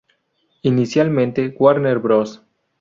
[0.63, 2.41] Inicialmente, Warner Bros.